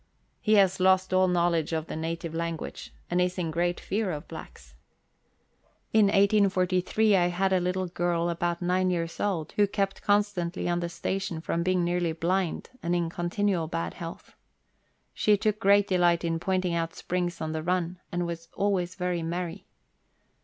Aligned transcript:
He 0.39 0.55
has 0.55 0.79
lost 0.79 1.13
all 1.13 1.27
knowledge 1.27 1.73
of 1.73 1.85
the 1.85 1.95
native 1.95 2.33
language, 2.33 2.91
and 3.07 3.21
is 3.21 3.37
in 3.37 3.51
great 3.51 3.79
fear 3.79 4.09
of 4.11 4.27
blacks. 4.27 4.73
Letters 5.93 6.09
from 6.09 6.09
Victorian 6.09 6.09
Pioneers. 6.09 6.55
149 6.55 6.71
lu 6.81 7.13
1843 7.13 7.15
I 7.17 7.27
had 7.27 7.53
a 7.53 7.59
little 7.59 7.85
girl 7.87 8.29
about 8.31 8.61
nine 8.63 8.89
years 8.89 9.19
old, 9.19 9.51
who 9.57 9.67
kept 9.67 10.01
con 10.01 10.23
stantly 10.23 10.67
on 10.71 10.79
the 10.79 10.89
station 10.89 11.39
from 11.39 11.61
being 11.61 11.83
nearly 11.83 12.13
blind 12.13 12.71
and 12.81 12.95
in 12.95 13.11
continual 13.11 13.67
bad 13.67 13.93
health. 13.93 14.33
She 15.13 15.37
took 15.37 15.59
great 15.59 15.85
delight 15.87 16.23
in 16.25 16.39
pointing 16.39 16.73
out 16.73 16.95
springs 16.95 17.39
on 17.39 17.51
the 17.51 17.61
run, 17.61 17.99
and 18.11 18.25
was 18.25 18.49
always 18.55 18.95
very 18.95 19.21
merry. 19.21 19.67